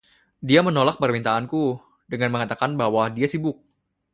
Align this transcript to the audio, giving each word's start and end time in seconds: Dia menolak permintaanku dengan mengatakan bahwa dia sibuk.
Dia 0.49 0.61
menolak 0.67 0.97
permintaanku 1.03 1.63
dengan 2.11 2.29
mengatakan 2.33 2.71
bahwa 2.81 3.03
dia 3.17 3.27
sibuk. 3.33 3.57